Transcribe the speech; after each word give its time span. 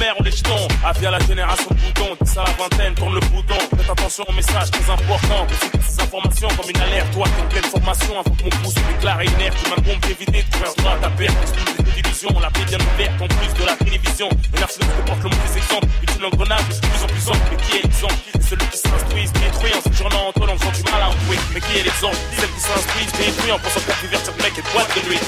mère 0.00 0.14
on 0.18 0.22
les 0.24 0.32
jetons. 0.32 0.66
Avis 0.82 1.04
ah, 1.04 1.08
à 1.08 1.10
la 1.12 1.18
génération 1.20 1.68
bouton, 1.70 2.16
ça 2.24 2.40
10 2.40 2.40
à 2.40 2.44
la 2.44 2.52
vingtaine, 2.64 2.94
tourne 2.94 3.14
le 3.14 3.20
bouton. 3.28 3.58
Faites 3.76 3.90
attention 3.90 4.24
aux 4.26 4.32
messages 4.32 4.70
très 4.70 4.88
importants. 4.90 5.44
Que 5.46 5.54
ces 5.84 6.00
informations 6.00 6.48
comme 6.56 6.70
une 6.70 6.80
alerte. 6.80 7.12
Toi 7.12 7.26
t'es 7.28 7.42
une 7.42 7.48
pleine 7.48 7.70
formation, 7.70 8.12
avant 8.18 8.34
que 8.34 8.42
mon 8.44 8.50
pouce 8.64 8.74
se 8.74 8.80
déclare 8.80 9.22
inerte. 9.22 9.56
Tu 9.62 9.68
bombe 9.68 10.00
de 10.00 10.40
faire 10.40 10.74
droit 10.78 10.92
à 10.92 10.96
ta 10.98 11.10
perte. 11.10 11.54
illusions, 11.96 12.34
la 12.40 12.50
paix 12.50 12.64
bien 12.66 12.78
ouverte 12.80 13.16
en 13.20 13.28
plus 13.28 13.52
de 13.60 13.66
la 13.66 13.74
télévision. 13.76 14.28
Un 14.58 14.62
arsenal 14.62 14.88
que 14.96 15.02
porte 15.10 15.22
le 15.22 15.30
mauvais 15.30 15.54
exemple 15.60 15.86
est 16.02 16.12
une 16.16 16.24
engrenage 16.24 16.66
de 16.80 16.86
plus 16.88 17.02
en 17.04 17.08
plus 17.12 17.24
ample. 17.28 17.44
Mais 17.52 17.62
qui 17.62 17.72
est 17.76 17.82
l'exemple 17.82 18.16
C'est 18.32 18.42
celui 18.48 18.66
qui 18.72 18.78
s'instruit, 18.78 19.24
détruit 19.44 19.72
en 19.76 19.82
se 19.84 19.92
journant 19.96 20.24
en 20.28 20.32
faisant 20.32 20.72
du 20.72 20.82
mal 20.90 21.02
à 21.04 21.06
avouer. 21.06 21.38
Mais 21.54 21.60
qui 21.60 21.78
est 21.78 21.82
l'exemple 21.84 22.16
Celui 22.38 22.48
qui 22.54 22.60
s'instruit, 22.60 23.06
détruit 23.20 23.52
en 23.52 23.58
pensant 23.58 23.80
faire 23.84 23.96
divertir 24.00 24.32
le 24.36 24.42
mec 24.44 24.52
et 24.56 24.64
boîte 24.72 24.90
de 24.96 25.10
lui. 25.10 25.18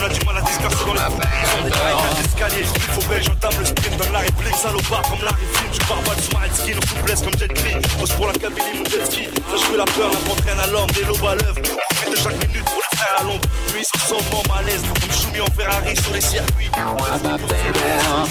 On 0.00 0.04
a 0.04 0.08
du 0.08 0.18
mal 0.26 0.36
à 0.36 0.40
disperser 0.40 0.84
dans 0.84 0.92
les 0.92 2.20
escaliers, 2.24 2.64
je 2.74 2.80
faut 2.92 3.00
belge, 3.08 3.24
j'entame 3.26 3.58
le 3.60 3.64
sprint 3.64 3.96
dans 3.96 4.12
la 4.12 4.18
réplique, 4.20 4.56
salopard 4.56 5.02
comme 5.02 5.20
la 5.22 5.30
réfine, 5.30 5.72
je 5.72 5.78
pars 5.78 6.02
mal 6.06 6.20
sur 6.20 6.40
my 6.40 6.50
skin, 6.52 6.78
on 7.00 7.04
blesse 7.04 7.22
comme 7.22 7.38
Jet 7.38 7.48
on 7.96 8.00
pose 8.00 8.10
pour 8.12 8.26
la 8.26 8.32
cabine 8.32 8.64
mon 8.78 8.84
jet 8.86 9.06
ski, 9.06 9.28
je 9.32 9.70
que 9.70 9.76
la 9.76 9.84
peur, 9.84 10.10
la 10.10 10.32
entraîne 10.32 10.58
à 10.60 10.66
l'homme, 10.66 10.90
des 10.90 11.04
lobes 11.04 11.24
à 11.24 11.34
l'œuvre, 11.36 11.60
profite 11.60 12.10
de 12.10 12.16
chaque 12.16 12.48
minute 12.48 12.64
pour 12.64 12.80
la 12.90 12.98
faire 12.98 13.16
à 13.20 13.22
l'ombre, 13.24 13.40
lui, 13.74 13.84
se 13.84 14.06
son 14.08 14.20
moment, 14.32 14.42
malaise, 14.54 14.82
comme 15.00 15.10
soumis 15.12 15.40
en 15.40 15.50
Ferrari 15.56 15.96
sur 15.96 16.12
les 16.12 16.20
circuits. 16.20 16.70
Ah, 16.76 18.26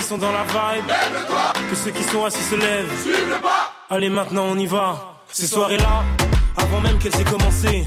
sont 0.06 0.18
dans 0.18 0.30
la 0.30 0.44
vibe, 0.44 0.86
que 1.68 1.74
ceux 1.74 1.90
qui 1.90 2.04
sont 2.04 2.24
assis 2.24 2.42
se 2.44 2.54
lèvent. 2.54 2.92
Suive 3.02 3.28
le 3.28 3.40
pas. 3.42 3.72
Allez, 3.90 4.08
maintenant 4.08 4.44
on 4.52 4.56
y 4.58 4.66
va. 4.66 5.14
Ces 5.32 5.48
soirées-là, 5.48 6.04
avant 6.56 6.80
même 6.80 6.96
qu'elle 6.98 7.14
aient 7.20 7.24
commencé. 7.24 7.84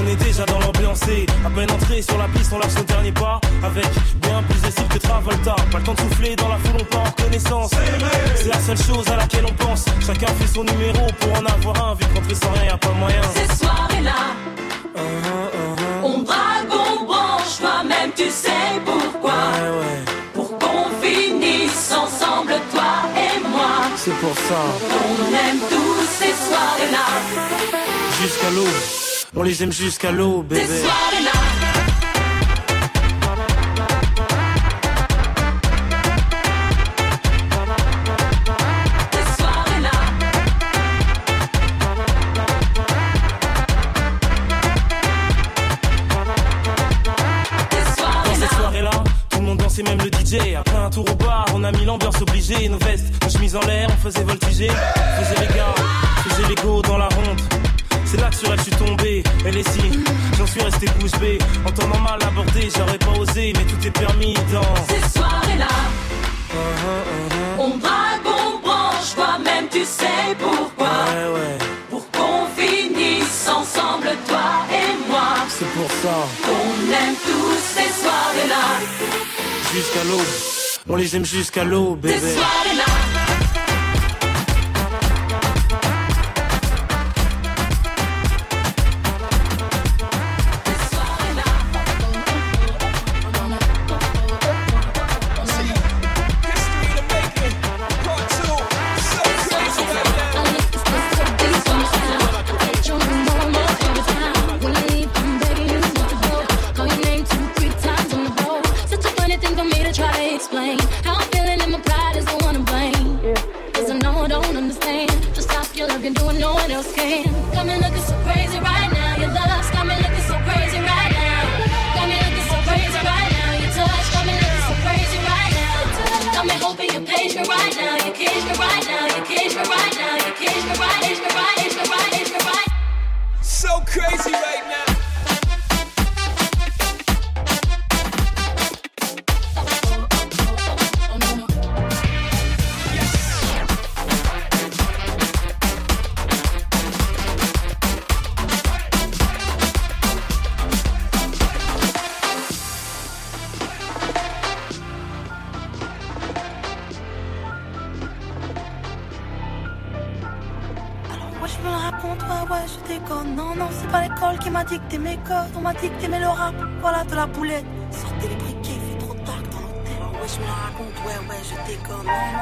On 0.00 0.06
est 0.06 0.22
déjà 0.24 0.44
dans 0.44 0.60
l'ambiance 0.60 1.02
à 1.02 1.50
peine 1.50 1.70
entré 1.72 2.00
sur 2.00 2.16
la 2.18 2.28
piste, 2.28 2.52
on 2.52 2.58
lâche 2.58 2.74
son 2.76 2.82
dernier 2.84 3.10
pas 3.10 3.40
avec 3.64 3.86
bien 4.22 4.40
plus 4.44 4.62
de 4.70 4.92
que 4.94 4.98
Travolta. 4.98 5.56
Pas 5.72 5.78
le 5.78 5.82
temps 5.84 5.94
de 5.94 6.00
souffler 6.02 6.36
dans 6.36 6.48
la 6.48 6.58
foule, 6.58 6.80
on 6.80 6.84
part 6.84 7.06
en 7.08 7.22
connaissance. 7.22 7.70
C'est 8.36 8.48
la 8.48 8.60
seule 8.60 8.78
chose 8.86 9.08
à 9.08 9.16
laquelle 9.16 9.46
on 9.46 9.64
pense. 9.64 9.86
Chacun 10.06 10.28
fait 10.28 10.46
son 10.46 10.62
numéro 10.62 11.06
pour 11.18 11.32
en 11.32 11.44
avoir 11.44 11.88
un, 11.90 11.94
vu 11.94 12.04
qu'entrer 12.14 12.34
sans 12.36 12.52
rien, 12.52 12.64
y'a 12.70 12.76
pas 12.78 12.90
moyen. 12.92 13.20
Ces 13.34 13.64
soirées-là, 13.64 14.22
ah, 14.30 14.98
ah, 14.98 15.00
ah. 15.00 15.82
on 16.04 16.18
drague 16.20 16.70
on 16.70 17.04
branche, 17.04 17.58
toi-même 17.58 18.12
tu 18.14 18.30
sais 18.30 18.78
pour 18.84 19.15
c'est 24.08 24.16
pour 24.26 24.34
ça 24.34 24.62
On 25.08 25.28
aime 25.34 25.58
tous 25.68 26.08
ces 26.20 26.32
soirées-là 26.48 27.06
Jusqu'à 28.22 28.50
l'eau 28.50 28.70
On 29.34 29.42
les 29.42 29.60
aime 29.64 29.72
jusqu'à 29.72 30.12
l'eau, 30.12 30.42
bébé 30.42 30.60
Ces 30.60 30.82
soirées-là 30.84 31.30
tout 49.30 49.40
le 49.40 49.42
monde 49.46 49.62
et 49.78 49.82
même 49.82 49.98
le 49.98 50.06
DJ 50.06 50.54
après 50.54 50.76
un 50.76 50.90
tour 50.90 51.04
au 51.04 51.25
a 51.66 51.72
mis 51.72 51.84
l'ambiance 51.84 52.20
obligée, 52.22 52.68
nos 52.68 52.78
vestes, 52.78 53.12
nos 53.22 53.28
chemises 53.28 53.56
en 53.56 53.60
l'air, 53.66 53.88
on 53.90 54.06
faisait 54.08 54.22
voltiger, 54.24 54.68
faisait 54.68 55.40
les 55.40 55.52
gars, 55.54 55.74
faisait 56.28 56.48
les 56.48 56.54
dans 56.82 56.98
la 56.98 57.06
ronde. 57.06 57.40
C'est 58.04 58.20
là 58.20 58.28
que 58.28 58.36
sur 58.36 58.52
elle 58.52 58.58
je 58.58 58.64
suis 58.64 58.72
tombé, 58.76 59.24
elle 59.44 59.56
est 59.56 59.68
si, 59.68 59.82
j'en 60.38 60.46
suis 60.46 60.62
resté 60.62 60.86
bouche 61.00 61.18
bée, 61.20 61.38
en 61.66 61.70
temps 61.72 61.88
normal 61.88 62.20
abordé, 62.24 62.68
j'aurais 62.76 62.98
pas 62.98 63.18
osé, 63.18 63.52
mais 63.56 63.64
tout 63.64 63.84
est 63.86 63.90
permis 63.90 64.34
dans 64.52 64.74
ces 64.88 65.18
soirées-là. 65.18 65.66
Uh-huh, 65.66 66.56
uh-huh. 66.56 67.58
On 67.58 67.70
va 67.78 68.04
on 68.24 68.58
branche, 68.60 69.14
toi-même 69.16 69.68
tu 69.68 69.84
sais 69.84 70.36
pourquoi. 70.38 70.86
Ouais, 70.86 71.58
Pour 71.90 72.08
qu'on 72.12 72.46
finisse 72.56 73.48
ensemble, 73.48 74.10
toi 74.28 74.50
et 74.70 75.10
moi. 75.10 75.34
C'est 75.48 75.68
pour 75.72 75.90
ça 76.02 76.28
qu'on 76.44 76.92
aime 76.92 77.14
tous 77.24 77.58
ces 77.74 78.02
soirées-là. 78.02 78.64
Jusqu'à 79.74 80.04
l'aube. 80.10 80.62
On 80.88 80.94
les 80.94 81.16
aime 81.16 81.24
jusqu'à 81.24 81.64
l'eau, 81.64 81.96
bébé. 81.96 82.14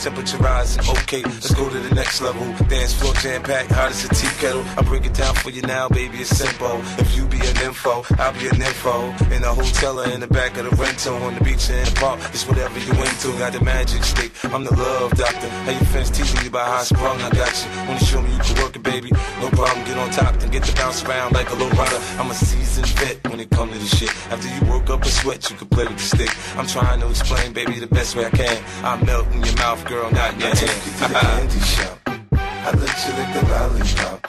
temperature 0.05 0.37
rising. 0.37 0.85
Okay, 1.03 1.23
let's 1.23 1.55
go 1.55 1.67
to 1.67 1.79
the 1.79 1.95
next 1.95 2.21
level. 2.21 2.45
Dance 2.69 2.93
floor 2.93 3.15
jam 3.15 3.43
packed, 3.43 3.71
hot 3.71 3.91
as 3.91 4.05
a 4.05 4.09
tea 4.11 4.29
kettle. 4.39 4.63
I 4.77 4.83
break 4.83 5.07
it 5.07 5.15
down 5.15 5.35
for 5.37 5.49
you 5.49 5.63
now, 5.63 5.89
baby. 5.89 6.19
It's 6.19 6.35
simple. 6.43 6.79
If 7.01 7.17
you 7.17 7.25
be 7.27 7.39
an 7.41 7.57
info, 7.69 8.05
I'll 8.19 8.35
be 8.39 8.49
an 8.49 8.61
info. 8.61 8.95
In 9.35 9.43
a 9.43 9.53
hotel 9.61 10.01
or 10.01 10.09
in 10.15 10.21
the 10.21 10.27
back 10.27 10.59
of 10.59 10.65
the 10.69 10.77
rental, 10.83 11.15
on 11.27 11.35
the 11.37 11.41
beach 11.43 11.71
or 11.71 11.75
in 11.81 11.87
the 11.89 11.97
park, 11.99 12.21
it's 12.35 12.47
whatever 12.47 12.79
you 12.87 12.93
into. 13.09 13.29
Got 13.39 13.55
the 13.55 13.63
magic 13.65 14.03
stick. 14.05 14.31
I'm 14.55 14.65
the 14.65 14.77
love 14.77 15.13
doctor. 15.17 15.49
How 15.65 15.71
your 15.71 15.87
friends 15.93 16.11
teaching 16.11 16.41
you 16.43 16.49
about 16.49 16.67
how 16.69 16.81
I 16.81 16.85
sprung? 16.85 17.19
I 17.23 17.31
got 17.31 17.53
you. 17.63 17.89
Wanna 17.89 18.01
show 18.05 18.21
me 18.21 18.34
keep 18.45 18.59
it 18.77 18.83
baby. 18.83 19.11
No 19.41 19.49
problem, 19.51 19.85
get 19.85 19.97
on 19.97 20.11
top, 20.11 20.35
then 20.37 20.51
get 20.51 20.63
the 20.65 20.73
bounce 20.77 21.03
around 21.05 21.33
like 21.33 21.51
a 21.51 21.55
low 21.57 21.69
rider. 21.71 22.01
I'm 22.21 22.31
a 22.31 22.35
seasoned 22.35 22.87
vet 23.01 23.19
when 23.31 23.41
it 23.41 23.51
comes 23.51 23.73
to 23.73 23.79
this 23.79 23.97
shit. 23.99 24.11
After 24.31 24.49
you 24.49 24.63
woke 24.71 24.89
up 24.91 25.03
a 25.03 25.09
sweat, 25.09 25.51
you 25.51 25.57
can 25.57 25.69
play 25.69 25.85
with 25.85 25.97
the 25.99 26.03
stick. 26.17 26.33
I'm 26.57 26.67
trying 26.67 27.01
to 27.01 27.09
explain, 27.09 27.53
baby, 27.53 27.79
the 27.81 27.87
best 27.89 28.15
way 28.17 28.27
I 28.27 28.31
can. 28.31 28.57
I 28.85 29.03
melt 29.05 29.27
in 29.33 29.43
your 29.43 29.57
mouth, 29.57 29.85
girl, 29.87 30.11
not 30.13 30.39
your 30.39 30.51
I 30.51 30.55
hand. 30.55 31.51
the 31.51 31.61
candy 32.05 32.21
I 32.35 32.71
let 32.73 32.95
you 33.05 33.13
lick 33.17 33.29
the 33.35 33.43
lollipop. 33.51 34.29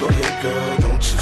Go 0.00 0.06
ahead, 0.08 0.34
girl, 0.42 0.88
don't 0.88 1.12
you 1.12 1.18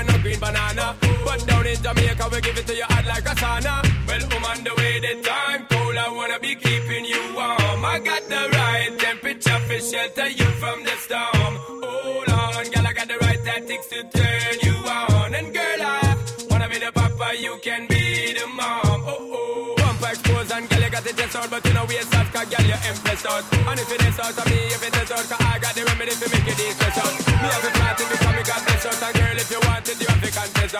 or 0.00 0.04
no 0.12 0.18
green 0.22 0.40
banana. 0.40 0.96
But 1.24 1.46
down 1.46 1.66
in 1.66 1.76
Jamaica, 1.82 2.24
we 2.32 2.40
give 2.40 2.58
it 2.58 2.66
to 2.66 2.74
your 2.74 2.86
heart 2.88 3.06
like 3.06 3.26
a 3.26 3.34
sauna. 3.36 3.74
Well, 4.08 4.22
I'm 4.36 4.44
on 4.50 4.58
the 4.64 4.72
way, 4.76 5.00
the 5.00 5.12
time 5.22 5.66
cold. 5.70 5.96
I 5.96 6.08
wanna 6.10 6.38
be 6.40 6.54
keeping 6.54 7.04
you 7.04 7.22
warm. 7.34 7.84
I 7.84 7.98
got 8.04 8.22
the 8.28 8.42
right 8.58 8.92
temperature 8.98 9.60
for 9.68 9.78
shelter 9.80 10.28
you 10.28 10.48
from 10.62 10.78
the 10.88 10.96
storm. 11.04 11.52
Hold 11.84 12.28
on, 12.28 12.64
girl, 12.72 12.86
I 12.90 12.92
got 12.92 13.08
the 13.08 13.18
right 13.26 13.40
tactics 13.44 13.86
to 13.92 14.00
turn 14.18 14.54
you 14.66 14.76
on. 14.98 15.34
And 15.34 15.52
girl, 15.54 15.80
I 15.94 16.16
wanna 16.50 16.68
be 16.68 16.78
the 16.78 16.90
papa, 16.92 17.28
you 17.44 17.52
can 17.62 17.86
be 17.88 18.32
the 18.38 18.46
mom. 18.48 19.04
Oh, 19.12 19.34
oh. 19.36 19.74
Pump 19.76 20.02
expose 20.12 20.50
and 20.52 20.68
girl, 20.68 20.82
you 20.82 20.90
got 20.90 21.06
it 21.06 21.16
just 21.16 21.36
out, 21.36 21.50
but 21.50 21.64
you 21.66 21.72
know 21.74 21.84
we 21.86 21.94
start, 22.08 22.26
cause 22.32 22.48
girl, 22.52 22.66
you 22.66 22.74
are 22.78 22.86
impressed 22.92 23.26
out. 23.28 23.44
And 23.68 23.78
if 23.80 23.88
it 23.96 24.02
is 24.08 24.18
out 24.18 24.36
of 24.38 24.46
me, 24.48 24.58
if 24.76 24.82
it 24.86 24.89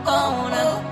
gonna 0.05 0.92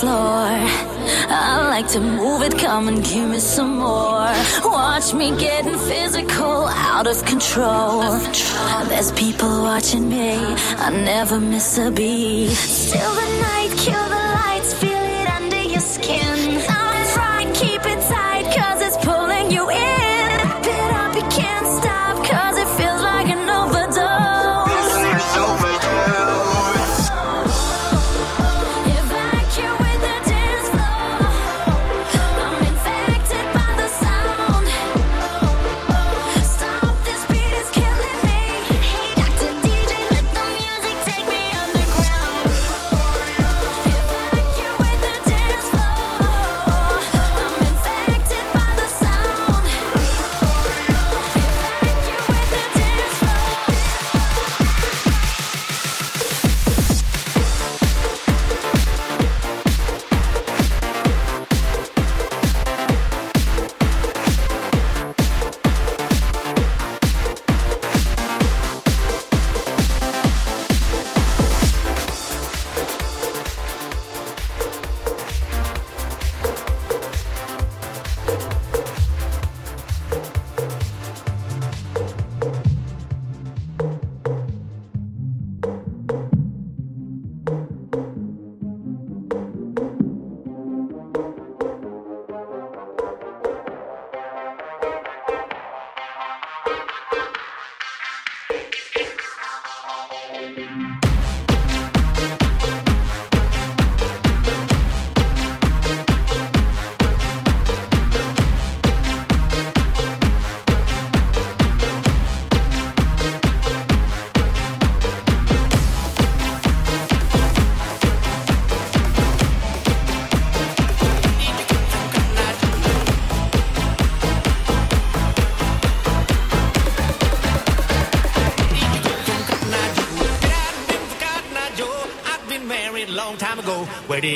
floor. 0.00 0.46
I 1.42 1.66
like 1.70 1.88
to 1.88 2.00
move 2.00 2.42
it, 2.42 2.56
come 2.56 2.86
and 2.88 3.02
give 3.04 3.28
me 3.30 3.38
some 3.40 3.78
more. 3.78 4.22
Watch 4.64 5.12
me 5.12 5.36
getting 5.36 5.76
physical, 5.76 6.66
out 6.66 7.06
of 7.08 7.24
control. 7.24 8.00
There's 8.90 9.10
people 9.12 9.50
watching 9.62 10.08
me, 10.08 10.30
I 10.86 10.90
never 10.90 11.40
miss 11.40 11.78
a 11.78 11.90
beat. 11.90 12.50
Still 12.54 13.12
the 13.20 13.26
night, 13.46 13.72
kill 13.76 14.08
the 14.10 14.17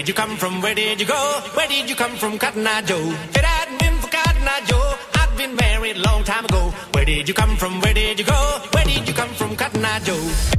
did 0.02 0.08
you 0.08 0.14
come 0.14 0.36
from? 0.36 0.60
Where 0.60 0.74
did 0.74 1.00
you 1.00 1.06
go? 1.06 1.40
Where 1.54 1.68
did 1.68 1.88
you 1.88 1.94
come 1.94 2.16
from, 2.16 2.36
Cotton 2.36 2.66
Eye 2.66 2.82
Joe? 2.82 2.98
If 2.98 3.36
it 3.36 3.44
hadn't 3.44 3.78
been 3.78 3.94
for 4.00 4.08
Cotton 4.08 4.42
Eye 4.42 4.62
Joe, 4.66 4.94
I'd 5.20 5.36
been 5.38 5.54
married 5.54 5.96
a 5.96 6.00
long 6.00 6.24
time 6.24 6.44
ago. 6.44 6.74
Where 6.92 7.04
did 7.04 7.28
you 7.28 7.34
come 7.34 7.54
from? 7.56 7.80
Where 7.80 7.94
did 7.94 8.18
you 8.18 8.24
go? 8.24 8.58
Where 8.74 8.84
did 8.84 9.06
you 9.06 9.14
come 9.14 9.32
from, 9.38 9.54
Cotton 9.54 9.84
Eye 9.84 10.00
Joe? 10.00 10.58